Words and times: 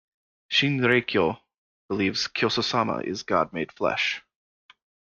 Shinreikyo 0.51 1.39
believes 1.87 2.27
Kyososama 2.27 3.03
is 3.03 3.21
God 3.21 3.53
made 3.53 3.71
flesh. 3.71 4.23